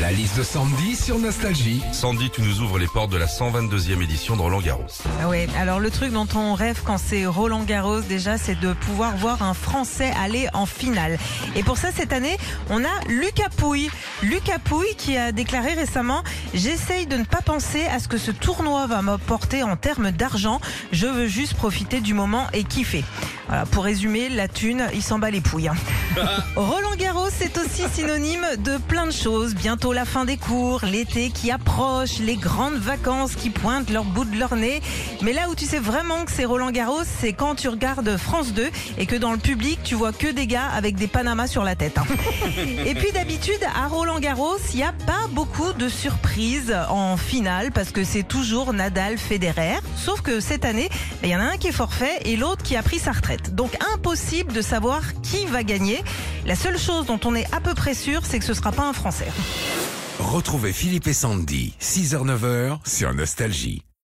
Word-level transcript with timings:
La 0.00 0.12
liste 0.12 0.36
de 0.38 0.42
Sandy 0.44 0.94
sur 0.94 1.18
Nostalgie. 1.18 1.82
Sandy, 1.92 2.30
tu 2.30 2.40
nous 2.42 2.60
ouvres 2.60 2.78
les 2.78 2.86
portes 2.86 3.10
de 3.10 3.16
la 3.16 3.26
122e 3.26 4.00
édition 4.00 4.36
de 4.36 4.42
Roland 4.42 4.60
Garros. 4.60 4.84
Ah 5.20 5.28
ouais, 5.28 5.48
alors 5.58 5.80
le 5.80 5.90
truc 5.90 6.12
dont 6.12 6.28
on 6.36 6.54
rêve 6.54 6.82
quand 6.84 6.98
c'est 6.98 7.26
Roland 7.26 7.64
Garros 7.64 8.00
déjà, 8.02 8.38
c'est 8.38 8.54
de 8.60 8.74
pouvoir 8.74 9.16
voir 9.16 9.42
un 9.42 9.54
Français 9.54 10.12
aller 10.22 10.46
en 10.54 10.66
finale. 10.66 11.18
Et 11.56 11.64
pour 11.64 11.78
ça, 11.78 11.88
cette 11.94 12.12
année, 12.12 12.36
on 12.70 12.84
a 12.84 12.88
Lucas 13.08 13.48
Pouille. 13.56 13.90
Lucas 14.22 14.60
Pouille 14.62 14.94
qui 14.96 15.16
a 15.16 15.32
déclaré 15.32 15.74
récemment 15.74 16.22
J'essaye 16.54 17.06
de 17.06 17.16
ne 17.16 17.24
pas 17.24 17.42
penser 17.42 17.84
à 17.86 17.98
ce 17.98 18.06
que 18.06 18.18
ce 18.18 18.30
tournoi 18.30 18.86
va 18.86 19.02
m'apporter 19.02 19.64
en 19.64 19.76
termes 19.76 20.12
d'argent. 20.12 20.60
Je 20.92 21.06
veux 21.08 21.26
juste 21.26 21.54
profiter 21.54 22.00
du 22.00 22.14
moment 22.14 22.46
et 22.52 22.62
kiffer. 22.62 23.04
Voilà, 23.48 23.64
pour 23.66 23.84
résumer, 23.84 24.28
la 24.28 24.46
thune, 24.46 24.84
il 24.94 25.02
s'en 25.02 25.18
bat 25.18 25.30
les 25.30 25.40
pouilles. 25.40 25.68
hein. 25.68 25.74
Roland 26.56 26.94
Garros, 26.98 27.28
c'est 27.36 27.56
aussi 27.58 27.82
synonyme 27.92 28.46
de 28.58 28.76
plein 28.76 29.06
de 29.06 29.10
choses. 29.12 29.54
Bientôt 29.54 29.87
la 29.92 30.04
fin 30.04 30.24
des 30.24 30.36
cours, 30.36 30.84
l'été 30.84 31.30
qui 31.30 31.50
approche, 31.50 32.18
les 32.18 32.36
grandes 32.36 32.76
vacances 32.78 33.34
qui 33.34 33.50
pointent 33.50 33.90
leur 33.90 34.04
bout 34.04 34.24
de 34.24 34.38
leur 34.38 34.56
nez. 34.56 34.80
Mais 35.22 35.32
là 35.32 35.48
où 35.50 35.54
tu 35.54 35.64
sais 35.64 35.78
vraiment 35.78 36.24
que 36.24 36.32
c'est 36.32 36.44
Roland 36.44 36.70
Garros, 36.70 37.02
c'est 37.20 37.32
quand 37.32 37.54
tu 37.54 37.68
regardes 37.68 38.16
France 38.16 38.52
2 38.52 38.68
et 38.98 39.06
que 39.06 39.16
dans 39.16 39.32
le 39.32 39.38
public, 39.38 39.78
tu 39.84 39.94
vois 39.94 40.12
que 40.12 40.28
des 40.28 40.46
gars 40.46 40.66
avec 40.74 40.96
des 40.96 41.06
panamas 41.06 41.46
sur 41.48 41.64
la 41.64 41.74
tête. 41.74 41.98
hein. 41.98 42.04
Et 42.86 42.94
puis 42.94 43.12
d'habitude, 43.12 43.60
à 43.76 43.88
Roland 43.88 44.18
Garros, 44.20 44.56
il 44.72 44.76
n'y 44.76 44.82
a 44.82 44.92
pas 44.92 45.26
beaucoup 45.30 45.72
de 45.72 45.88
surprises 45.88 46.74
en 46.88 47.16
finale 47.16 47.70
parce 47.72 47.90
que 47.90 48.04
c'est 48.04 48.22
toujours 48.22 48.72
Nadal 48.72 49.18
Federer. 49.18 49.78
Sauf 49.96 50.20
que 50.22 50.40
cette 50.40 50.64
année, 50.64 50.88
il 51.22 51.28
y 51.28 51.36
en 51.36 51.40
a 51.40 51.44
un 51.44 51.56
qui 51.56 51.68
est 51.68 51.72
forfait 51.72 52.18
et 52.24 52.36
l'autre 52.36 52.62
qui 52.62 52.76
a 52.76 52.82
pris 52.82 52.98
sa 52.98 53.12
retraite. 53.12 53.54
Donc 53.54 53.76
impossible 53.94 54.52
de 54.52 54.62
savoir 54.62 55.00
qui 55.22 55.46
va 55.46 55.62
gagner. 55.62 56.02
La 56.48 56.56
seule 56.56 56.78
chose 56.78 57.04
dont 57.04 57.20
on 57.26 57.34
est 57.34 57.44
à 57.52 57.60
peu 57.60 57.74
près 57.74 57.92
sûr, 57.92 58.24
c'est 58.24 58.38
que 58.38 58.44
ce 58.46 58.54
sera 58.54 58.72
pas 58.72 58.88
un 58.88 58.94
Français. 58.94 59.28
Retrouvez 60.18 60.72
Philippe 60.72 61.06
et 61.06 61.12
Sandy, 61.12 61.74
6h-9h 61.78 62.78
sur 62.88 63.12
Nostalgie. 63.12 63.82